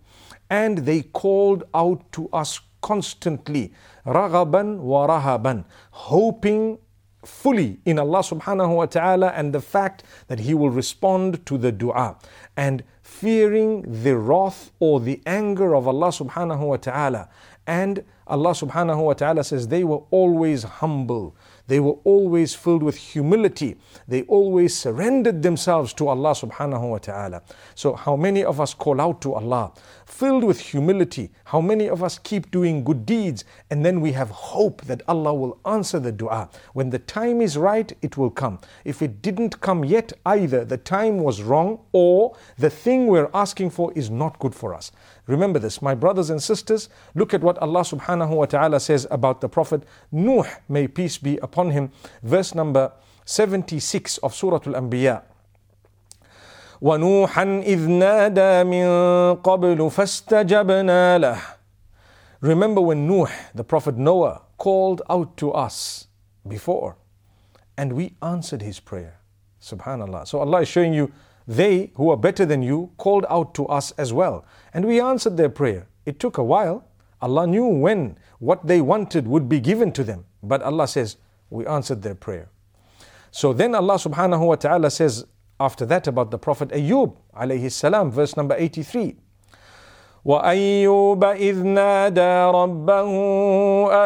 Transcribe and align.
And 0.51 0.79
they 0.79 1.03
called 1.03 1.63
out 1.73 2.01
to 2.13 2.29
us 2.33 2.59
constantly, 2.83 3.73
wa 4.05 4.13
rahaban, 4.13 5.65
hoping 5.93 6.79
fully 7.27 7.79
in 7.85 7.99
Allah 7.99 8.21
subhanahu 8.21 8.77
wa 8.77 8.87
ta'ala 8.87 9.29
and 9.35 9.53
the 9.53 9.61
fact 9.61 10.05
that 10.29 10.41
He 10.41 10.55
will 10.55 10.71
respond 10.71 11.45
to 11.47 11.59
the 11.59 11.73
dua 11.73 12.17
and 12.57 12.85
fearing 13.03 14.03
the 14.03 14.17
wrath 14.17 14.73
or 14.81 15.01
the 15.01 15.21
anger 15.27 15.75
of 15.75 15.87
Allah 15.87 16.09
subhanahu 16.09 16.61
wa 16.61 16.77
ta'ala. 16.77 17.29
And 17.67 18.05
Allah 18.27 18.51
subhanahu 18.51 19.05
wa 19.05 19.13
ta'ala 19.13 19.45
says 19.45 19.69
they 19.69 19.85
were 19.85 20.03
always 20.11 20.63
humble. 20.65 21.37
They 21.67 21.81
were 21.81 21.97
always 22.05 22.55
filled 22.55 22.83
with 22.83 22.97
humility. 22.97 23.77
They 24.07 24.23
always 24.23 24.77
surrendered 24.77 25.43
themselves 25.43 25.95
to 25.95 26.09
Allah 26.09 26.33
subhanahu 26.33 26.91
wa 26.91 26.99
ta'ala. 26.99 27.43
So, 27.75 27.95
how 27.95 28.17
many 28.17 28.45
of 28.45 28.61
us 28.61 28.75
call 28.75 29.01
out 29.01 29.23
to 29.23 29.33
Allah 29.35 29.73
filled 30.05 30.45
with 30.45 30.61
humility? 30.61 31.31
How 31.45 31.63
many 31.63 31.89
of 31.89 32.03
us 32.03 32.19
keep 32.19 32.51
doing 32.51 32.85
good 32.85 33.07
deeds 33.07 33.45
and 33.71 33.85
then 33.85 34.03
we 34.03 34.13
have 34.13 34.29
hope 34.31 34.83
that 34.83 35.03
Allah 35.09 35.33
will 35.33 35.59
answer 35.65 35.99
the 35.99 36.13
dua? 36.13 36.51
When 36.75 36.91
the 36.91 36.99
time 36.99 37.41
is 37.41 37.57
right, 37.57 37.91
it 38.03 38.19
will 38.19 38.31
come. 38.31 38.59
If 38.85 39.01
it 39.01 39.23
didn't 39.23 39.63
come 39.63 39.85
yet, 39.85 40.13
either 40.27 40.67
the 40.67 40.77
time 40.77 41.19
was 41.19 41.43
wrong 41.43 41.81
or 41.93 42.37
the 42.59 42.71
thing 42.71 43.07
we're 43.07 43.31
asking 43.33 43.71
for 43.71 43.91
is 43.95 44.11
not 44.11 44.39
good 44.39 44.55
for 44.55 44.75
us. 44.75 44.93
Remember 45.28 45.60
this, 45.60 45.82
my 45.82 45.94
brothers 45.96 46.30
and 46.30 46.42
sisters. 46.42 46.90
Look 47.16 47.34
at 47.34 47.42
what 47.42 47.58
Allah 47.60 47.82
subhanahu 47.82 48.30
wa 48.30 48.46
ta'ala 48.46 48.80
says 48.80 49.08
about 49.12 49.42
the 49.42 49.50
Prophet 49.50 49.84
Nuh, 50.12 50.44
may 50.68 50.88
peace 50.88 51.18
be 51.18 51.38
upon 51.38 51.72
him. 51.72 51.92
Verse 52.24 52.56
number 52.56 52.92
76 53.26 54.18
of 54.20 54.34
Surah 54.34 54.60
Al 54.66 54.74
Anbiya. 54.74 55.24
ونوحا 56.82 57.64
إذ 57.66 57.88
نادى 57.90 58.64
من 58.64 58.88
قبل 59.44 59.92
فاستجبنا 59.92 61.18
له 61.20 61.40
Remember 62.42 62.80
when 62.80 63.06
Nuh, 63.06 63.28
the 63.54 63.66
Prophet 63.66 63.98
Noah, 63.98 64.44
called 64.58 65.02
out 65.10 65.36
to 65.38 65.52
us 65.52 66.08
before 66.48 66.96
and 67.78 67.94
we 67.94 68.16
answered 68.22 68.62
his 68.62 68.80
prayer. 68.80 69.20
Subhanallah. 69.62 70.26
So 70.28 70.40
Allah 70.40 70.62
is 70.62 70.68
showing 70.68 70.94
you 70.94 71.12
they 71.48 71.92
who 71.96 72.12
are 72.12 72.18
better 72.18 72.46
than 72.46 72.62
you 72.62 72.92
called 72.98 73.26
out 73.30 73.54
to 73.56 73.66
us 73.68 73.92
as 73.98 74.14
well. 74.14 74.46
And 74.74 74.86
we 74.86 75.02
answered 75.02 75.36
their 75.38 75.50
prayer. 75.50 75.88
It 76.06 76.20
took 76.20 76.38
a 76.38 76.44
while. 76.44 76.86
Allah 77.22 77.48
knew 77.48 77.66
when 77.66 78.18
what 78.38 78.68
they 78.68 78.82
wanted 78.82 79.28
would 79.28 79.50
be 79.50 79.60
given 79.60 79.92
to 79.94 80.04
them. 80.04 80.26
But 80.44 80.62
Allah 80.62 80.88
says, 80.88 81.18
we 81.50 81.66
answered 81.66 82.02
their 82.04 82.16
prayer. 82.16 82.50
So 83.32 83.52
then 83.54 83.74
Allah 83.76 83.96
subhanahu 83.96 84.46
wa 84.46 84.56
ta'ala 84.56 84.92
says 84.92 85.26
after 85.60 85.86
that 85.88 86.08
about 86.08 86.32
the 86.32 86.38
Prophet 86.38 86.70
Ayub 86.70 87.16
alayhi 87.36 87.72
salam, 87.72 88.12
verse 88.12 88.38
number 88.38 88.56
83. 88.56 89.16
وأيوب 90.26 91.24
إذ 91.24 91.64
نادى 91.64 92.52
ربه 92.52 93.12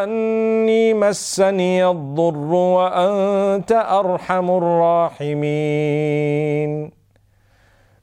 أني 0.04 0.94
مسني 0.94 1.90
الضر 1.90 2.54
وأنت 2.54 3.72
أرحم 3.72 4.50
الراحمين 4.50 5.30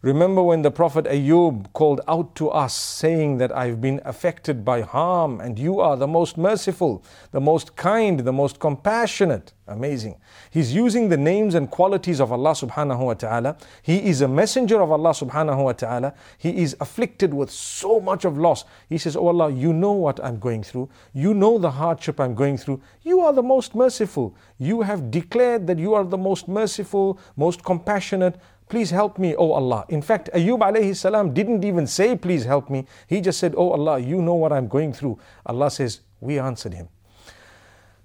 Remember 0.03 0.43
when 0.43 0.63
the 0.63 0.71
Prophet 0.71 1.07
Ayub 1.07 1.73
called 1.73 2.03
out 2.07 2.35
to 2.37 2.51
us, 2.51 2.75
saying 2.75 3.39
that 3.39 3.57
I've 3.57 3.81
been 3.81 4.01
affected 4.05 4.65
by 4.65 4.83
harm, 4.83 5.41
and 5.41 5.59
you 5.59 5.81
are 5.81 5.97
the 5.97 6.07
most 6.07 6.37
merciful, 6.37 7.03
the 7.33 7.41
most 7.41 7.77
kind, 7.77 8.21
the 8.21 8.33
most 8.33 8.61
compassionate. 8.61 9.53
Amazing. 9.69 10.17
He's 10.51 10.73
using 10.73 11.09
the 11.09 11.17
names 11.17 11.57
and 11.57 11.69
qualities 11.69 12.21
of 12.21 12.31
Allah 12.31 12.53
subhanahu 12.53 13.01
wa 13.01 13.15
ta'ala. 13.15 13.57
He 13.83 13.97
is 14.07 14.21
a 14.21 14.29
messenger 14.29 14.81
of 14.81 14.93
Allah 14.93 15.11
subhanahu 15.11 15.65
wa 15.65 15.73
ta'ala. 15.73 16.15
He 16.39 16.63
is 16.63 16.77
afflicted 16.79 17.35
with 17.35 17.51
so 17.51 17.99
much 17.99 18.25
of 18.25 18.39
loss. 18.39 18.65
He 18.89 18.97
says, 18.97 19.17
Oh 19.17 19.27
Allah, 19.27 19.51
you 19.51 19.73
know 19.73 19.91
what 19.91 20.23
I'm 20.23 20.39
going 20.39 20.63
through. 20.63 20.89
You 21.15 21.35
know 21.35 21.59
the 21.59 21.73
hardship 21.73 22.21
I'm 22.21 22.37
going 22.37 22.59
through. 22.59 22.81
You 23.03 23.21
are 23.23 23.33
the 23.33 23.43
most 23.43 23.75
merciful. 23.75 24.37
You 24.59 24.83
have 24.83 25.11
declared 25.11 25.67
that 25.67 25.81
you 25.81 25.95
are 25.95 26.05
the 26.05 26.19
most 26.19 26.47
merciful, 26.47 27.19
most 27.37 27.65
compassionate. 27.65 28.37
Please 28.70 28.90
help 28.90 29.18
me, 29.18 29.36
O 29.36 29.52
Allah. 29.52 29.86
In 29.90 30.02
fact, 30.02 30.30
Ayub 30.34 30.60
alayhi 30.60 30.96
salam 30.96 31.34
didn't 31.34 31.66
even 31.66 31.86
say, 31.86 32.16
Please 32.16 32.46
help 32.46 32.70
me. 32.70 32.86
He 33.06 33.20
just 33.20 33.38
said, 33.40 33.54
Oh 33.58 33.72
Allah, 33.72 34.00
you 34.00 34.22
know 34.22 34.36
what 34.36 34.54
I'm 34.54 34.68
going 34.68 34.94
through. 34.94 35.20
Allah 35.46 35.70
says, 35.70 36.00
We 36.22 36.40
answered 36.40 36.74
him. 36.74 36.88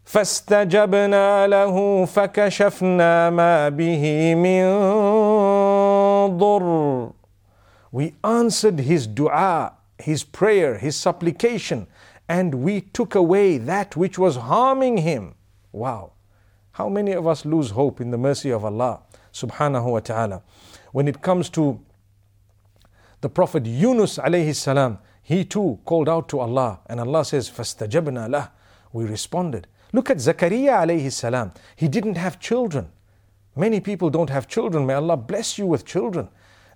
فاستجبنا 0.06 1.47
له 1.47 2.04
فكشفنا 2.04 3.30
ما 3.30 3.69
به 3.69 4.34
من 4.34 4.66
ضر 6.38 7.12
We 7.92 8.14
answered 8.24 8.80
his 8.80 9.06
dua, 9.06 9.72
his 9.98 10.22
prayer, 10.22 10.78
his 10.78 10.97
supplication, 10.97 11.86
and 12.28 12.56
we 12.56 12.80
took 12.80 13.14
away 13.14 13.56
that 13.58 13.97
which 13.97 14.19
was 14.19 14.36
harming 14.36 14.98
him. 14.98 15.34
Wow. 15.72 16.12
How 16.72 16.88
many 16.88 17.12
of 17.12 17.26
us 17.26 17.44
lose 17.44 17.70
hope 17.70 18.00
in 18.00 18.10
the 18.10 18.19
mercy 18.19 18.50
of 18.50 18.64
Allah? 18.64 19.00
subhanahu 19.32 19.91
wa 19.91 20.00
ta'ala. 20.00 20.42
When 20.92 21.08
it 21.08 21.22
comes 21.22 21.50
to 21.50 21.80
the 23.20 23.28
Prophet 23.28 23.66
Yunus 23.66 24.19
alayhi 24.19 24.54
salam, 24.54 24.98
he 25.22 25.44
too 25.44 25.78
called 25.84 26.08
out 26.08 26.28
to 26.30 26.41
Allah 26.41 26.80
and 26.86 27.00
Allah 27.00 27.24
says, 27.24 27.50
فَاسْتَجَبْنَا 27.50 28.30
لَهُ 28.30 28.50
We 28.92 29.04
responded. 29.04 29.66
Look 29.92 30.10
at 30.10 30.19
Zakaria 30.19 30.78
alayhi 30.84 31.10
salam. 31.10 31.52
He 31.74 31.88
didn't 31.88 32.16
have 32.16 32.38
children. 32.38 32.91
Many 33.56 33.80
people 33.80 34.10
don't 34.10 34.30
have 34.30 34.47
children. 34.47 34.86
May 34.86 34.94
Allah 34.94 35.16
bless 35.16 35.58
you 35.58 35.66
with 35.66 35.84
children. 35.84 36.28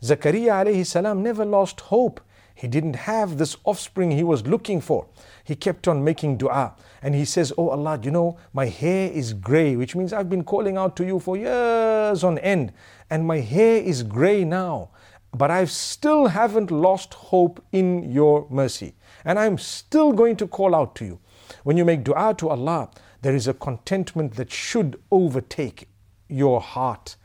Zakaria 0.02 0.64
alayhi 0.64 0.86
salam 0.86 1.22
never 1.22 1.44
lost 1.44 1.80
hope. 1.80 2.20
He 2.55 2.69
didn't 2.69 2.95
have 2.95 3.37
this 3.37 3.57
offspring 3.65 4.11
he 4.11 4.23
was 4.23 4.47
looking 4.47 4.79
for. 4.79 5.07
He 5.43 5.57
kept 5.57 5.89
on 5.89 6.05
making 6.05 6.37
dua. 6.37 6.73
And 7.01 7.13
he 7.13 7.25
says, 7.25 7.51
Oh 7.57 7.69
Allah, 7.69 7.99
you 8.01 8.11
know, 8.11 8.37
my 8.53 8.67
hair 8.67 9.11
is 9.11 9.33
gray, 9.33 9.75
which 9.75 9.93
means 9.93 10.13
I've 10.13 10.29
been 10.29 10.45
calling 10.45 10.77
out 10.77 10.95
to 10.95 11.05
you 11.05 11.19
for 11.19 11.35
years 11.35 12.23
on 12.23 12.37
end. 12.39 12.71
And 13.09 13.27
my 13.27 13.39
hair 13.41 13.81
is 13.83 14.03
gray 14.03 14.45
now. 14.45 14.91
But 15.33 15.51
I 15.51 15.65
still 15.65 16.27
haven't 16.27 16.71
lost 16.71 17.13
hope 17.13 17.61
in 17.73 18.09
your 18.09 18.47
mercy. 18.49 18.95
And 19.25 19.37
I'm 19.37 19.57
still 19.57 20.13
going 20.13 20.37
to 20.37 20.47
call 20.47 20.73
out 20.73 20.95
to 20.95 21.05
you. 21.05 21.19
When 21.63 21.75
you 21.75 21.83
make 21.83 22.05
dua 22.05 22.35
to 22.37 22.49
Allah, 22.49 22.89
there 23.21 23.35
is 23.35 23.49
a 23.49 23.53
contentment 23.53 24.35
that 24.35 24.49
should 24.49 25.01
overtake 25.11 25.89
your 26.29 26.61
heart 26.61 27.17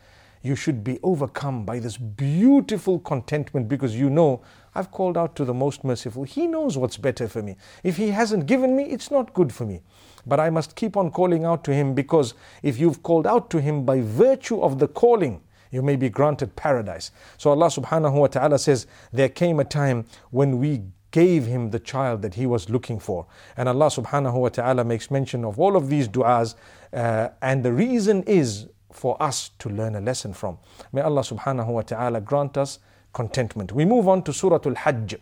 you 0.42 0.56
should 0.56 0.82
be 0.82 0.98
overcome 1.02 1.64
by 1.64 1.78
this 1.78 1.96
beautiful 1.96 2.98
contentment 2.98 3.68
because 3.68 3.94
you 3.94 4.08
know 4.08 4.42
I've 4.74 4.90
called 4.90 5.16
out 5.16 5.34
to 5.36 5.44
the 5.44 5.54
most 5.54 5.84
merciful. 5.84 6.24
He 6.24 6.46
knows 6.46 6.78
what's 6.78 6.96
better 6.96 7.28
for 7.28 7.42
me. 7.42 7.56
If 7.82 7.96
He 7.96 8.10
hasn't 8.10 8.46
given 8.46 8.76
me, 8.76 8.84
it's 8.84 9.10
not 9.10 9.34
good 9.34 9.52
for 9.52 9.64
me. 9.66 9.82
But 10.26 10.40
I 10.40 10.50
must 10.50 10.76
keep 10.76 10.96
on 10.96 11.10
calling 11.10 11.44
out 11.44 11.64
to 11.64 11.74
Him 11.74 11.94
because 11.94 12.34
if 12.62 12.78
you've 12.78 13.02
called 13.02 13.26
out 13.26 13.50
to 13.50 13.60
Him 13.60 13.84
by 13.84 14.00
virtue 14.00 14.60
of 14.60 14.78
the 14.78 14.88
calling, 14.88 15.42
you 15.70 15.82
may 15.82 15.96
be 15.96 16.08
granted 16.08 16.56
paradise. 16.56 17.12
So 17.38 17.50
Allah 17.50 17.66
subhanahu 17.66 18.14
wa 18.14 18.26
ta'ala 18.26 18.58
says, 18.58 18.86
There 19.12 19.28
came 19.28 19.60
a 19.60 19.64
time 19.64 20.04
when 20.30 20.58
we 20.58 20.82
gave 21.10 21.46
him 21.46 21.70
the 21.70 21.78
child 21.78 22.22
that 22.22 22.34
he 22.34 22.46
was 22.46 22.70
looking 22.70 22.98
for. 22.98 23.26
And 23.56 23.68
Allah 23.68 23.86
subhanahu 23.86 24.34
wa 24.34 24.48
ta'ala 24.48 24.84
makes 24.84 25.10
mention 25.10 25.44
of 25.44 25.58
all 25.58 25.76
of 25.76 25.88
these 25.88 26.08
du'as. 26.08 26.54
Uh, 26.92 27.28
and 27.42 27.64
the 27.64 27.72
reason 27.72 28.22
is 28.24 28.68
for 28.92 29.20
us 29.22 29.50
to 29.58 29.68
learn 29.68 29.94
a 29.96 30.00
lesson 30.00 30.32
from. 30.32 30.58
May 30.92 31.00
Allah 31.00 31.22
subhanahu 31.22 31.68
wa 31.68 31.82
ta'ala 31.82 32.20
grant 32.20 32.56
us 32.56 32.78
contentment. 33.12 33.72
We 33.72 33.84
move 33.84 34.08
on 34.08 34.22
to 34.24 34.32
Surah 34.32 34.60
Al 34.64 34.74
Hajj, 34.74 35.16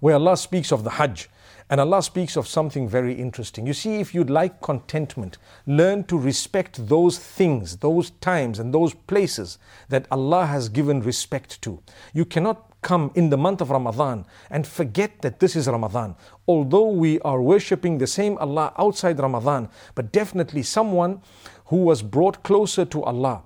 where 0.00 0.14
Allah 0.14 0.36
speaks 0.36 0.72
of 0.72 0.84
the 0.84 0.90
Hajj. 0.90 1.28
And 1.70 1.82
Allah 1.82 2.02
speaks 2.02 2.36
of 2.36 2.48
something 2.48 2.88
very 2.88 3.12
interesting. 3.12 3.66
You 3.66 3.74
see, 3.74 4.00
if 4.00 4.14
you'd 4.14 4.30
like 4.30 4.62
contentment, 4.62 5.36
learn 5.66 6.04
to 6.04 6.16
respect 6.16 6.88
those 6.88 7.18
things, 7.18 7.76
those 7.76 8.10
times, 8.22 8.58
and 8.58 8.72
those 8.72 8.94
places 8.94 9.58
that 9.90 10.06
Allah 10.10 10.46
has 10.46 10.70
given 10.70 11.02
respect 11.02 11.60
to. 11.62 11.82
You 12.14 12.24
cannot 12.24 12.68
come 12.80 13.10
in 13.14 13.28
the 13.28 13.36
month 13.36 13.60
of 13.60 13.70
Ramadan 13.70 14.24
and 14.50 14.66
forget 14.66 15.20
that 15.20 15.40
this 15.40 15.56
is 15.56 15.68
Ramadan. 15.68 16.16
Although 16.46 16.88
we 16.88 17.20
are 17.20 17.42
worshipping 17.42 17.98
the 17.98 18.06
same 18.06 18.38
Allah 18.38 18.72
outside 18.78 19.18
Ramadan, 19.18 19.68
but 19.94 20.10
definitely 20.10 20.62
someone 20.62 21.20
who 21.66 21.78
was 21.78 22.02
brought 22.02 22.42
closer 22.42 22.86
to 22.86 23.02
Allah 23.02 23.42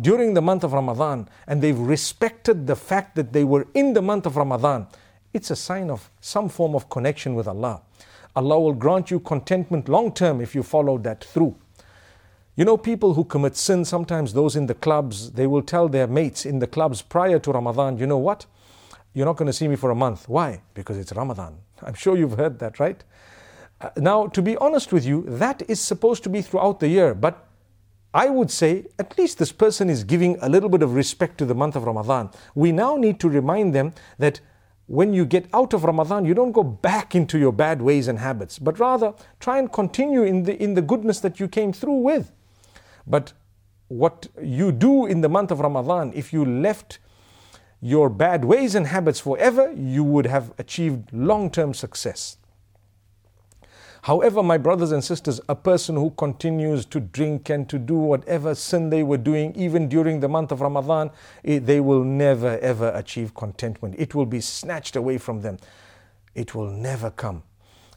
during 0.00 0.34
the 0.34 0.42
month 0.42 0.64
of 0.64 0.72
Ramadan 0.72 1.28
and 1.46 1.62
they've 1.62 1.78
respected 1.78 2.66
the 2.66 2.76
fact 2.76 3.16
that 3.16 3.32
they 3.32 3.44
were 3.44 3.66
in 3.74 3.94
the 3.94 4.02
month 4.02 4.26
of 4.26 4.36
Ramadan, 4.36 4.86
it's 5.32 5.50
a 5.50 5.56
sign 5.56 5.90
of 5.90 6.10
some 6.20 6.48
form 6.48 6.74
of 6.74 6.88
connection 6.88 7.34
with 7.34 7.48
Allah. 7.48 7.82
Allah 8.34 8.60
will 8.60 8.74
grant 8.74 9.10
you 9.10 9.20
contentment 9.20 9.88
long 9.88 10.12
term 10.12 10.40
if 10.40 10.54
you 10.54 10.62
follow 10.62 10.98
that 10.98 11.24
through. 11.24 11.56
You 12.56 12.64
know, 12.64 12.76
people 12.76 13.14
who 13.14 13.24
commit 13.24 13.56
sin, 13.56 13.84
sometimes 13.84 14.32
those 14.32 14.56
in 14.56 14.66
the 14.66 14.74
clubs, 14.74 15.32
they 15.32 15.46
will 15.46 15.62
tell 15.62 15.88
their 15.88 16.06
mates 16.06 16.46
in 16.46 16.58
the 16.58 16.66
clubs 16.66 17.02
prior 17.02 17.38
to 17.38 17.52
Ramadan, 17.52 17.98
you 17.98 18.06
know 18.06 18.18
what? 18.18 18.46
You're 19.12 19.26
not 19.26 19.36
going 19.36 19.46
to 19.46 19.52
see 19.52 19.68
me 19.68 19.76
for 19.76 19.90
a 19.90 19.94
month. 19.94 20.28
Why? 20.28 20.62
Because 20.74 20.98
it's 20.98 21.12
Ramadan. 21.12 21.56
I'm 21.82 21.94
sure 21.94 22.16
you've 22.16 22.36
heard 22.36 22.58
that, 22.58 22.78
right? 22.80 23.02
Uh, 23.80 23.90
now, 23.96 24.26
to 24.28 24.40
be 24.40 24.56
honest 24.56 24.92
with 24.92 25.04
you, 25.04 25.22
that 25.26 25.62
is 25.68 25.80
supposed 25.80 26.22
to 26.24 26.30
be 26.30 26.40
throughout 26.40 26.80
the 26.80 26.88
year. 26.88 27.14
But 27.14 27.45
I 28.16 28.30
would 28.30 28.50
say 28.50 28.86
at 28.98 29.18
least 29.18 29.36
this 29.36 29.52
person 29.52 29.90
is 29.90 30.02
giving 30.02 30.38
a 30.40 30.48
little 30.48 30.70
bit 30.70 30.82
of 30.82 30.94
respect 30.94 31.36
to 31.36 31.44
the 31.44 31.54
month 31.54 31.76
of 31.76 31.84
Ramadan. 31.84 32.30
We 32.54 32.72
now 32.72 32.96
need 32.96 33.20
to 33.20 33.28
remind 33.28 33.74
them 33.74 33.92
that 34.18 34.40
when 34.86 35.12
you 35.12 35.26
get 35.26 35.46
out 35.52 35.74
of 35.74 35.84
Ramadan, 35.84 36.24
you 36.24 36.32
don't 36.32 36.52
go 36.52 36.62
back 36.62 37.14
into 37.14 37.38
your 37.38 37.52
bad 37.52 37.82
ways 37.82 38.08
and 38.08 38.18
habits, 38.18 38.58
but 38.58 38.78
rather 38.78 39.12
try 39.38 39.58
and 39.58 39.70
continue 39.70 40.22
in 40.22 40.44
the, 40.44 40.56
in 40.62 40.72
the 40.72 40.80
goodness 40.80 41.20
that 41.20 41.38
you 41.38 41.46
came 41.46 41.74
through 41.74 41.98
with. 41.98 42.32
But 43.06 43.34
what 43.88 44.28
you 44.42 44.72
do 44.72 45.04
in 45.04 45.20
the 45.20 45.28
month 45.28 45.50
of 45.50 45.60
Ramadan, 45.60 46.12
if 46.14 46.32
you 46.32 46.42
left 46.42 46.98
your 47.82 48.08
bad 48.08 48.46
ways 48.46 48.74
and 48.74 48.86
habits 48.86 49.20
forever, 49.20 49.74
you 49.76 50.02
would 50.02 50.24
have 50.24 50.54
achieved 50.56 51.12
long 51.12 51.50
term 51.50 51.74
success. 51.74 52.38
However, 54.02 54.42
my 54.42 54.58
brothers 54.58 54.92
and 54.92 55.02
sisters, 55.02 55.40
a 55.48 55.54
person 55.54 55.96
who 55.96 56.10
continues 56.10 56.84
to 56.86 57.00
drink 57.00 57.50
and 57.50 57.68
to 57.68 57.78
do 57.78 57.96
whatever 57.96 58.54
sin 58.54 58.90
they 58.90 59.02
were 59.02 59.18
doing, 59.18 59.54
even 59.56 59.88
during 59.88 60.20
the 60.20 60.28
month 60.28 60.52
of 60.52 60.60
Ramadan, 60.60 61.10
eh, 61.44 61.58
they 61.58 61.80
will 61.80 62.04
never 62.04 62.58
ever 62.58 62.92
achieve 62.94 63.34
contentment. 63.34 63.94
It 63.98 64.14
will 64.14 64.26
be 64.26 64.40
snatched 64.40 64.96
away 64.96 65.18
from 65.18 65.42
them. 65.42 65.58
It 66.34 66.54
will 66.54 66.70
never 66.70 67.10
come. 67.10 67.42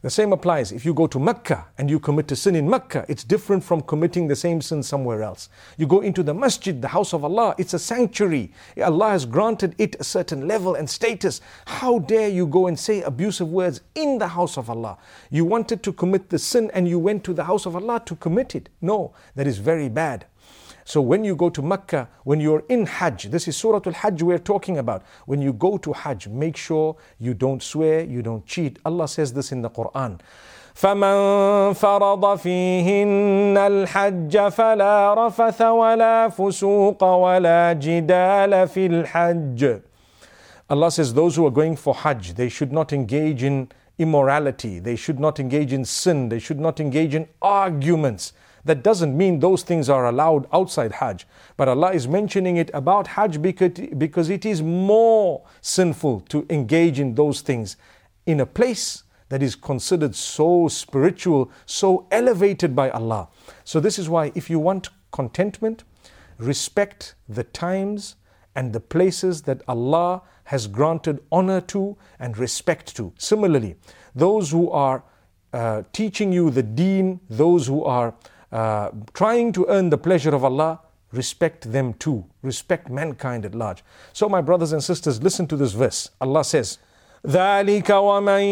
The 0.02 0.10
same 0.10 0.32
applies 0.32 0.72
if 0.72 0.86
you 0.86 0.94
go 0.94 1.08
to 1.08 1.20
Mecca 1.20 1.66
and 1.78 1.90
you 1.90 2.00
commit 2.00 2.32
a 2.32 2.36
sin 2.38 2.56
in 2.56 2.70
Mecca, 2.70 3.06
it's 3.10 3.26
different 3.26 3.66
from 3.66 3.82
committing 3.82 4.30
the 4.30 4.36
same 4.36 4.62
sin 4.62 4.82
somewhere 4.82 5.22
else. 5.22 5.50
You 5.76 5.88
go 5.88 6.00
into 6.00 6.24
the 6.24 6.34
masjid, 6.34 6.82
the 6.82 6.88
house 6.88 7.14
of 7.14 7.26
Allah, 7.26 7.54
it's 7.58 7.74
a 7.74 7.80
sanctuary. 7.80 8.54
Allah 8.82 9.10
has 9.10 9.26
granted 9.26 9.76
it 9.78 9.98
a 10.00 10.06
certain 10.06 10.48
level 10.48 10.76
and 10.76 10.90
status. 10.90 11.42
How 11.66 12.00
dare 12.00 12.30
you 12.30 12.48
go 12.48 12.68
and 12.68 12.80
say 12.80 13.02
abusive 13.02 13.50
words 13.50 13.82
in 13.94 14.20
the 14.20 14.30
house 14.30 14.58
of 14.58 14.70
Allah? 14.70 14.98
You 15.32 15.44
wanted 15.44 15.84
to 15.84 15.92
commit 15.92 16.30
the 16.30 16.40
sin 16.40 16.72
and 16.74 16.88
you 16.88 16.98
went 16.98 17.26
to 17.26 17.34
the 17.34 17.44
house 17.44 17.66
of 17.66 17.76
Allah 17.76 18.02
to 18.06 18.16
commit 18.16 18.56
it. 18.56 18.70
No, 18.80 19.14
that 19.36 19.48
is 19.48 19.58
very 19.58 19.90
bad. 19.90 20.26
So 20.89 21.01
when 21.01 21.25
you 21.25 21.37
go 21.37 21.51
to 21.51 21.63
Mecca, 21.63 22.09
when 22.25 22.41
you're 22.41 22.65
in 22.69 22.87
Hajj, 22.87 23.25
this 23.31 23.49
is 23.49 23.57
Surah 23.57 23.81
Al 23.87 23.93
Hajj 23.93 24.23
we're 24.23 24.39
talking 24.39 24.79
about. 24.79 25.03
When 25.27 25.41
you 25.41 25.53
go 25.53 25.79
to 25.79 25.93
Hajj, 25.93 26.29
make 26.29 26.57
sure 26.57 26.97
you 27.19 27.35
don't 27.35 27.63
swear, 27.63 28.05
you 28.05 28.23
don't 28.23 28.45
cheat. 28.47 28.79
Allah 28.85 29.09
says 29.09 29.33
this 29.33 29.53
in 29.53 29.63
the 29.63 29.71
Quran. 29.71 30.21
فمن 30.75 31.73
فرض 31.75 32.39
فيهن 32.39 33.57
الحج 33.59 34.49
فلا 34.49 35.15
رفث 35.15 35.63
ولا 35.63 36.29
فسوق 36.29 37.05
ولا 37.05 37.73
جدال 37.73 38.69
في 38.69 38.87
الحج 38.87 39.81
Allah 40.71 40.91
says 40.91 41.13
those 41.13 41.37
who 41.37 41.47
are 41.47 41.51
going 41.51 41.77
for 41.77 41.95
Hajj, 41.95 42.35
they 42.35 42.49
should 42.49 42.73
not 42.73 42.93
engage 42.93 43.45
in 43.45 43.69
immorality, 43.99 44.81
they 44.81 44.97
should 44.97 45.21
not 45.21 45.39
engage 45.39 45.73
in 45.73 45.85
sin, 45.85 46.31
they 46.31 46.39
should 46.39 46.59
not 46.59 46.81
engage 46.81 47.15
in 47.15 47.29
arguments. 47.43 48.33
That 48.66 48.84
doesn't 48.84 49.18
mean 49.18 49.40
those 49.40 49.64
things 49.64 49.90
are 49.90 50.08
allowed 50.08 50.48
outside 50.54 50.94
Hajj. 50.94 51.26
But 51.58 51.68
Allah 51.68 51.92
is 51.92 52.08
mentioning 52.08 52.58
it 52.58 52.70
about 52.74 53.08
Hajj 53.08 53.42
because 53.42 54.30
it 54.30 54.46
is 54.46 54.62
more 54.62 55.44
sinful 55.62 56.22
to 56.30 56.46
engage 56.50 57.00
in 57.00 57.16
those 57.16 57.42
things 57.42 57.78
in 58.26 58.40
a 58.40 58.46
place 58.46 59.04
that 59.30 59.44
is 59.44 59.56
considered 59.56 60.16
so 60.16 60.68
spiritual, 60.68 61.52
so 61.66 62.08
elevated 62.12 62.76
by 62.76 62.90
Allah. 62.90 63.30
So, 63.64 63.80
this 63.80 64.00
is 64.00 64.10
why 64.10 64.32
if 64.36 64.50
you 64.50 64.60
want 64.60 64.90
contentment, 65.12 65.84
respect 66.38 67.16
the 67.28 67.44
times 67.44 68.16
and 68.56 68.74
the 68.74 68.80
places 68.80 69.44
that 69.44 69.62
Allah 69.68 70.24
has 70.46 70.68
granted 70.68 71.22
honor 71.32 71.62
to 71.62 71.96
and 72.20 72.38
respect 72.38 72.96
to. 72.96 73.14
Similarly, 73.18 73.76
those 74.16 74.50
who 74.52 74.70
are 74.72 75.04
uh, 75.54 75.84
teaching 75.94 76.34
you 76.34 76.50
the 76.50 76.64
deen, 76.64 77.20
those 77.30 77.68
who 77.68 77.84
are 77.84 78.16
uh, 78.53 78.91
trying 79.15 79.53
to 79.53 79.67
earn 79.69 79.91
the 79.91 79.99
pleasure 79.99 80.35
of 80.35 80.45
Allah, 80.45 80.81
respect 81.13 81.73
them 81.73 81.95
too. 81.95 82.25
Respect 82.43 82.89
mankind 82.89 83.45
at 83.45 83.55
large. 83.55 83.83
So, 84.13 84.29
my 84.29 84.41
brothers 84.41 84.73
and 84.73 84.83
sisters, 84.83 85.23
listen 85.23 85.47
to 85.49 85.57
this 85.57 85.73
verse. 85.73 86.11
Allah 86.21 86.45
says, 86.45 86.79
ذلك 87.27 87.91
ومن 87.91 88.43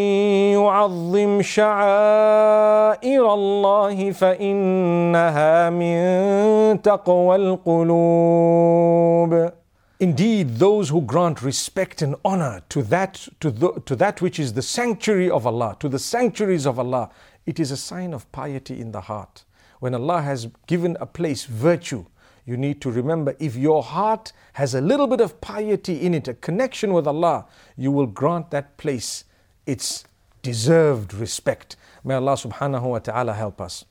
يعظم 0.57 1.43
شعائر 1.43 3.35
الله 3.35 4.13
فإنها 4.13 5.71
من 5.71 6.83
تقوى 6.83 7.37
القلوب 7.37 9.53
Indeed, 10.01 10.57
those 10.57 10.89
who 10.89 11.03
grant 11.03 11.43
respect 11.43 12.01
and 12.03 12.17
honor 12.25 12.63
to 12.71 12.83
that, 12.83 13.29
to, 13.39 13.53
the, 13.53 13.81
to 13.87 13.95
that 13.95 14.21
which 14.21 14.41
is 14.41 14.55
the 14.55 14.63
sanctuary 14.63 15.31
of 15.31 15.47
Allah, 15.47 15.77
to 15.79 15.89
the 15.89 16.01
sanctuaries 16.01 16.67
of 16.67 16.81
Allah, 16.81 17.09
it 17.47 17.61
is 17.61 17.71
a 17.71 17.77
sign 17.77 18.13
of 18.13 18.33
piety 18.33 18.81
in 18.81 18.91
the 18.91 19.03
heart 19.03 19.45
when 19.80 19.94
Allah 19.94 20.22
has 20.22 20.48
given 20.66 20.98
a 21.00 21.06
place 21.06 21.46
virtue, 21.46 22.06
you 22.46 22.58
need 22.58 22.82
to 22.82 22.92
remember 22.92 23.36
if 23.40 23.56
your 23.56 23.84
heart 23.84 24.32
has 24.54 24.74
a 24.74 24.82
little 24.82 25.08
bit 25.08 25.22
of 25.22 25.42
piety 25.42 26.02
in 26.02 26.14
it, 26.14 26.28
a 26.28 26.34
connection 26.34 26.94
with 26.94 27.06
Allah, 27.06 27.46
you 27.76 27.92
will 27.92 28.08
grant 28.08 28.52
that 28.52 28.78
place 28.78 29.26
its 29.66 30.06
deserved 30.42 31.14
respect. 31.14 31.76
May 32.04 32.16
Allah 32.16 32.34
subhanahu 32.34 32.84
wa 32.84 33.00
ta'ala 33.00 33.34
help 33.34 33.60
us. 33.60 33.84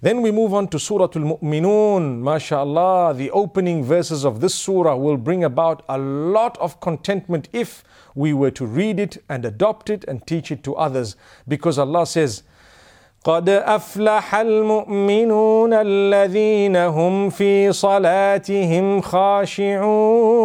Then 0.00 0.22
we 0.22 0.30
move 0.30 0.54
on 0.54 0.68
to 0.68 0.78
Surah 0.78 1.08
Al 1.14 1.22
Mu'minun. 1.22 2.20
MashaAllah, 2.20 3.16
the 3.16 3.30
opening 3.32 3.82
verses 3.82 4.24
of 4.24 4.40
this 4.40 4.54
surah 4.54 4.94
will 4.94 5.16
bring 5.16 5.42
about 5.42 5.84
a 5.88 5.98
lot 5.98 6.56
of 6.58 6.80
contentment 6.80 7.48
if 7.52 7.82
we 8.14 8.32
were 8.32 8.52
to 8.52 8.66
read 8.66 9.00
it 9.00 9.22
and 9.28 9.44
adopt 9.44 9.90
it 9.90 10.04
and 10.04 10.24
teach 10.26 10.52
it 10.52 10.62
to 10.64 10.74
others. 10.76 11.16
Because 11.48 11.78
Allah 11.78 12.06
says, 12.06 12.44
قد 13.23 13.49
افلح 13.49 14.35
المؤمنون 14.35 15.73
الذين 15.73 16.75
هم 16.75 17.29
في 17.29 17.71
صلاتهم 17.71 19.01
خاشعون 19.01 20.43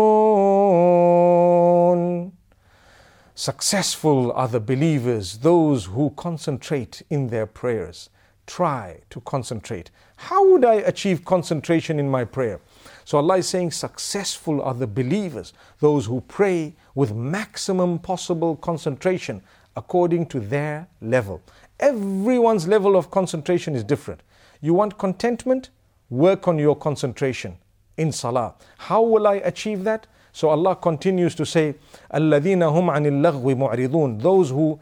Successful 3.34 4.32
are 4.32 4.48
the 4.48 4.58
believers, 4.58 5.38
those 5.38 5.84
who 5.84 6.10
concentrate 6.16 7.02
in 7.08 7.28
their 7.28 7.46
prayers. 7.46 8.10
Try 8.48 9.02
to 9.10 9.20
concentrate. 9.20 9.92
How 10.16 10.44
would 10.50 10.64
I 10.64 10.74
achieve 10.74 11.24
concentration 11.24 12.00
in 12.00 12.10
my 12.10 12.24
prayer? 12.24 12.60
So 13.04 13.18
Allah 13.18 13.36
is 13.38 13.48
saying, 13.48 13.70
successful 13.70 14.60
are 14.60 14.74
the 14.74 14.88
believers, 14.88 15.52
those 15.78 16.06
who 16.06 16.20
pray 16.22 16.74
with 16.96 17.14
maximum 17.14 18.00
possible 18.00 18.56
concentration 18.56 19.40
according 19.76 20.26
to 20.26 20.40
their 20.40 20.88
level. 21.00 21.40
Everyone's 21.78 22.66
level 22.66 22.96
of 22.96 23.10
concentration 23.10 23.74
is 23.74 23.84
different. 23.84 24.22
You 24.60 24.74
want 24.74 24.98
contentment? 24.98 25.70
Work 26.10 26.48
on 26.48 26.58
your 26.58 26.74
concentration 26.74 27.58
in 27.96 28.12
salah. 28.12 28.54
How 28.78 29.02
will 29.02 29.26
I 29.26 29.34
achieve 29.34 29.84
that? 29.84 30.06
So 30.32 30.48
Allah 30.48 30.76
continues 30.76 31.34
to 31.34 31.44
say, 31.44 31.74
الَّذِينَ 32.12 32.62
هُمْ 32.62 32.90
عَنِ 32.90 33.06
اللَّغْوِ 33.06 33.54
مُعْرِضُونَ 33.56 34.22
Those 34.22 34.50
who 34.50 34.80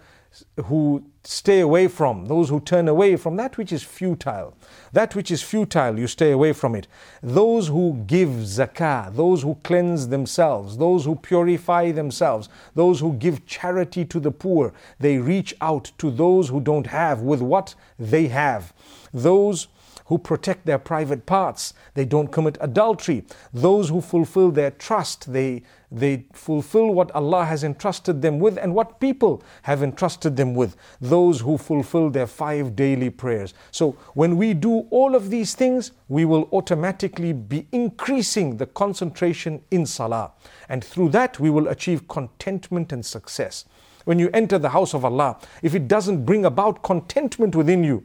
who 0.65 1.03
stay 1.23 1.59
away 1.59 1.87
from, 1.87 2.25
those 2.25 2.49
who 2.49 2.59
turn 2.59 2.87
away 2.87 3.15
from 3.15 3.35
that 3.35 3.57
which 3.57 3.71
is 3.71 3.83
futile. 3.83 4.55
That 4.93 5.13
which 5.15 5.29
is 5.29 5.41
futile, 5.41 5.99
you 5.99 6.07
stay 6.07 6.31
away 6.31 6.53
from 6.53 6.75
it. 6.75 6.87
Those 7.21 7.67
who 7.67 8.03
give 8.07 8.29
zakah, 8.29 9.15
those 9.15 9.43
who 9.43 9.55
cleanse 9.63 10.07
themselves, 10.07 10.77
those 10.77 11.05
who 11.05 11.15
purify 11.15 11.91
themselves, 11.91 12.49
those 12.75 12.99
who 12.99 13.13
give 13.13 13.45
charity 13.45 14.05
to 14.05 14.19
the 14.19 14.31
poor, 14.31 14.73
they 14.99 15.17
reach 15.17 15.53
out 15.61 15.91
to 15.97 16.09
those 16.09 16.49
who 16.49 16.59
don't 16.59 16.87
have 16.87 17.21
with 17.21 17.41
what 17.41 17.75
they 17.99 18.27
have. 18.27 18.73
Those 19.13 19.67
who 20.11 20.17
protect 20.17 20.65
their 20.65 20.77
private 20.77 21.25
parts, 21.25 21.73
they 21.93 22.03
don't 22.03 22.33
commit 22.33 22.57
adultery. 22.59 23.23
Those 23.53 23.87
who 23.87 24.01
fulfill 24.01 24.51
their 24.51 24.71
trust, 24.71 25.31
they, 25.31 25.63
they 25.89 26.25
fulfill 26.33 26.93
what 26.93 27.11
Allah 27.11 27.45
has 27.45 27.63
entrusted 27.63 28.21
them 28.21 28.37
with 28.37 28.57
and 28.57 28.75
what 28.75 28.99
people 28.99 29.41
have 29.61 29.81
entrusted 29.81 30.35
them 30.35 30.53
with. 30.53 30.75
Those 30.99 31.39
who 31.39 31.57
fulfill 31.57 32.09
their 32.09 32.27
five 32.27 32.75
daily 32.75 33.09
prayers. 33.09 33.53
So 33.71 33.91
when 34.13 34.35
we 34.35 34.53
do 34.53 34.79
all 34.89 35.15
of 35.15 35.29
these 35.29 35.55
things, 35.55 35.93
we 36.09 36.25
will 36.25 36.49
automatically 36.51 37.31
be 37.31 37.65
increasing 37.71 38.57
the 38.57 38.65
concentration 38.65 39.61
in 39.71 39.85
salah. 39.85 40.33
And 40.67 40.83
through 40.83 41.11
that, 41.11 41.39
we 41.39 41.49
will 41.49 41.69
achieve 41.69 42.09
contentment 42.09 42.91
and 42.91 43.05
success. 43.05 43.63
When 44.03 44.19
you 44.19 44.29
enter 44.33 44.57
the 44.57 44.71
house 44.71 44.93
of 44.93 45.05
Allah, 45.05 45.37
if 45.61 45.73
it 45.73 45.87
doesn't 45.87 46.25
bring 46.25 46.43
about 46.43 46.83
contentment 46.83 47.55
within 47.55 47.85
you, 47.85 48.03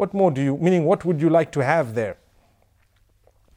what 0.00 0.14
more 0.14 0.30
do 0.30 0.40
you, 0.40 0.56
meaning, 0.56 0.86
what 0.86 1.04
would 1.04 1.20
you 1.20 1.28
like 1.28 1.52
to 1.52 1.62
have 1.62 1.94
there? 1.94 2.16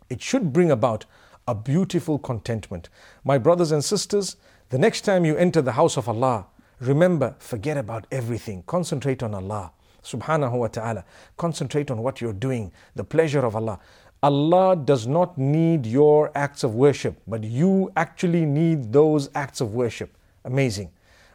It 0.09 0.21
should 0.21 0.51
bring 0.51 0.71
about 0.71 1.05
a 1.47 1.55
beautiful 1.55 2.19
contentment. 2.19 2.89
My 3.23 3.37
brothers 3.37 3.71
and 3.71 3.81
sisters, 3.81 4.35
the 4.67 4.77
next 4.77 5.01
time 5.05 5.23
you 5.23 5.37
enter 5.37 5.61
the 5.61 5.71
house 5.71 5.95
of 5.95 6.09
Allah, 6.09 6.47
remember, 6.81 7.35
forget 7.39 7.77
about 7.77 8.07
everything. 8.11 8.61
Concentrate 8.63 9.23
on 9.23 9.33
Allah 9.33 9.71
subhanahu 10.03 10.51
wa 10.51 10.67
ta'ala. 10.67 11.05
Concentrate 11.37 11.89
on 11.89 11.99
what 11.99 12.19
you're 12.19 12.33
doing, 12.33 12.73
the 12.93 13.05
pleasure 13.05 13.45
of 13.45 13.55
Allah. 13.55 13.79
Allah 14.21 14.75
does 14.75 15.07
not 15.07 15.37
need 15.37 15.85
your 15.85 16.29
acts 16.35 16.65
of 16.65 16.75
worship, 16.75 17.21
but 17.25 17.45
you 17.45 17.89
actually 17.95 18.45
need 18.45 18.91
those 18.91 19.29
acts 19.33 19.61
of 19.61 19.73
worship. 19.73 20.17
Amazing. 20.43 20.91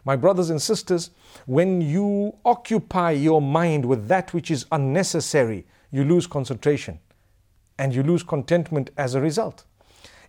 My 0.09 0.17
brothers 0.17 0.49
and 0.49 0.63
sisters, 0.63 1.11
when 1.45 1.83
you 1.83 2.35
occupy 2.43 3.11
your 3.11 3.43
mind 3.43 3.85
with 3.85 4.09
that 4.09 4.33
which 4.33 4.51
is 4.51 4.65
unnecessary, 4.73 5.67
you 5.91 6.03
lose 6.03 6.27
concentration 6.27 6.99
and 7.79 7.95
you 7.95 8.03
lose 8.03 8.23
contentment 8.23 8.89
as 8.97 9.15
a 9.15 9.21
result. 9.21 9.65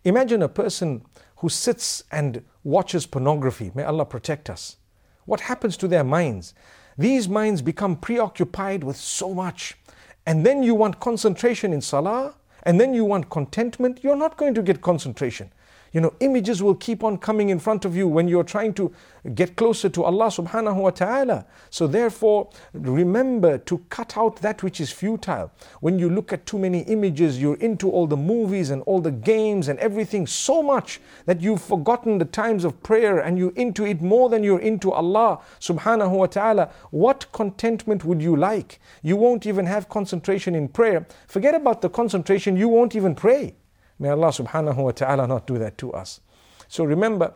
Imagine 0.03 0.41
a 0.41 0.49
person 0.49 1.05
who 1.37 1.47
sits 1.47 2.03
and 2.11 2.43
watches 2.65 3.05
pornography. 3.05 3.71
May 3.73 3.83
Allah 3.83 4.03
protect 4.03 4.49
us. 4.49 4.75
What 5.23 5.39
happens 5.39 5.77
to 5.77 5.87
their 5.87 6.03
minds? 6.03 6.53
These 6.97 7.29
minds 7.29 7.61
become 7.61 7.95
preoccupied 7.95 8.83
with 8.83 8.97
so 8.97 9.33
much. 9.33 9.77
And 10.25 10.45
then 10.45 10.61
you 10.61 10.75
want 10.75 10.99
concentration 10.99 11.71
in 11.71 11.79
salah, 11.79 12.35
and 12.63 12.81
then 12.81 12.93
you 12.93 13.05
want 13.05 13.29
contentment. 13.29 14.01
You're 14.03 14.17
not 14.17 14.35
going 14.35 14.55
to 14.55 14.61
get 14.61 14.81
concentration. 14.81 15.53
You 15.91 16.01
know, 16.01 16.13
images 16.19 16.61
will 16.61 16.75
keep 16.75 17.03
on 17.03 17.17
coming 17.17 17.49
in 17.49 17.59
front 17.59 17.83
of 17.83 17.95
you 17.95 18.07
when 18.07 18.27
you're 18.27 18.43
trying 18.43 18.73
to 18.75 18.91
get 19.33 19.55
closer 19.55 19.89
to 19.89 20.03
Allah 20.03 20.27
subhanahu 20.27 20.75
wa 20.75 20.89
ta'ala. 20.91 21.45
So, 21.69 21.87
therefore, 21.87 22.49
remember 22.73 23.57
to 23.57 23.79
cut 23.89 24.15
out 24.17 24.37
that 24.37 24.61
which 24.61 24.79
is 24.79 24.91
futile. 24.91 25.51
When 25.81 25.97
you 25.97 26.09
look 26.09 26.31
at 26.31 26.45
too 26.45 26.59
many 26.59 26.81
images, 26.81 27.41
you're 27.41 27.55
into 27.55 27.89
all 27.89 28.07
the 28.07 28.17
movies 28.17 28.69
and 28.69 28.83
all 28.83 29.01
the 29.01 29.11
games 29.11 29.67
and 29.67 29.79
everything 29.79 30.27
so 30.27 30.61
much 30.61 31.01
that 31.25 31.41
you've 31.41 31.61
forgotten 31.61 32.17
the 32.19 32.25
times 32.25 32.63
of 32.63 32.81
prayer 32.83 33.19
and 33.19 33.37
you're 33.37 33.55
into 33.55 33.85
it 33.85 34.01
more 34.01 34.29
than 34.29 34.43
you're 34.43 34.59
into 34.59 34.91
Allah 34.91 35.39
subhanahu 35.59 36.11
wa 36.11 36.27
ta'ala. 36.27 36.69
What 36.91 37.31
contentment 37.31 38.05
would 38.05 38.21
you 38.21 38.35
like? 38.35 38.79
You 39.01 39.15
won't 39.15 39.45
even 39.45 39.65
have 39.65 39.89
concentration 39.89 40.55
in 40.55 40.67
prayer. 40.67 41.07
Forget 41.27 41.55
about 41.55 41.81
the 41.81 41.89
concentration, 41.89 42.55
you 42.55 42.67
won't 42.67 42.95
even 42.95 43.15
pray. 43.15 43.55
May 43.99 44.09
Allah 44.09 44.29
subhanahu 44.29 44.77
wa 44.77 44.91
ta'ala 44.91 45.27
not 45.27 45.45
do 45.45 45.57
that 45.57 45.77
to 45.79 45.91
us. 45.91 46.21
So 46.67 46.85
remember, 46.85 47.33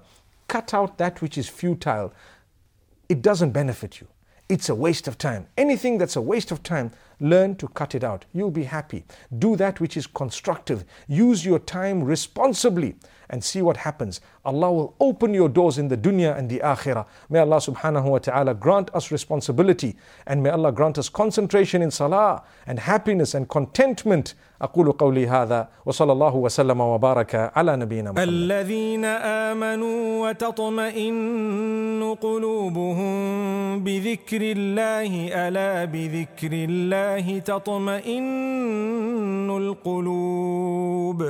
cut 0.48 0.74
out 0.74 0.98
that 0.98 1.22
which 1.22 1.38
is 1.38 1.50
futile. 1.50 2.14
It 3.10 3.22
doesn't 3.22 3.52
benefit 3.52 4.00
you. 4.00 4.08
It's 4.50 4.70
a 4.70 4.76
waste 4.76 5.08
of 5.08 5.18
time. 5.18 5.48
Anything 5.58 5.98
that's 5.98 6.16
a 6.16 6.22
waste 6.22 6.52
of 6.52 6.64
time, 6.64 6.92
learn 7.20 7.56
to 7.56 7.68
cut 7.70 7.96
it 7.96 8.04
out. 8.04 8.26
You'll 8.34 8.52
be 8.52 8.64
happy. 8.64 9.04
Do 9.40 9.56
that 9.56 9.80
which 9.80 9.98
is 9.98 10.08
constructive. 10.08 10.86
Use 11.08 11.46
your 11.46 11.60
time 11.60 12.04
responsibly 12.04 12.96
and 13.31 13.45
see 13.45 13.63
what 13.63 13.79
happens. 13.79 14.21
Allah 14.45 14.73
will 14.73 14.95
open 15.01 15.35
your 15.35 15.49
doors 15.49 15.79
in 15.79 15.89
the 15.89 15.97
dunya 15.97 16.37
and 16.37 16.49
the 16.49 16.61
akhirah. 16.61 17.07
May 17.29 17.41
Allah 17.41 17.57
subhanahu 17.59 18.05
wa 18.05 18.19
ta'ala 18.19 18.55
grant 18.55 18.95
us 18.95 19.11
responsibility 19.11 19.97
and 20.27 20.43
may 20.43 20.51
Allah 20.51 20.73
grant 20.73 20.99
us 20.99 21.09
concentration 21.09 21.83
in 21.83 21.91
salah 21.91 22.43
and 22.67 22.79
happiness 22.81 23.35
and 23.35 23.49
contentment. 23.49 24.35
أقول 24.63 24.93
قولي 24.93 25.27
هذا 25.27 25.69
وصلى 25.87 26.13
الله 26.13 26.35
وسلم 26.37 26.81
وبارك 26.81 27.53
على 27.57 27.77
نبينا 27.77 28.13
محمد 28.13 28.29
الذين 28.29 29.05
آمنوا 29.55 30.29
وتطمئن 30.29 32.17
قلوبهم 32.21 33.15
بذكر 33.85 34.41
الله 34.43 35.13
ألا 35.49 35.85
بذكر 35.85 36.51
الله 36.53 37.39
تطمئن 37.39 38.31
القلوب 39.51 41.23